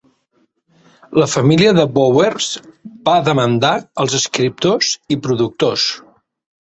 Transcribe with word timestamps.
La 1.23 1.27
família 1.33 1.73
de 1.79 1.83
Bowers 1.97 2.47
va 3.09 3.17
demandar 3.29 3.75
els 4.05 4.17
escriptors 4.21 4.93
i 5.17 5.23
productors. 5.29 5.87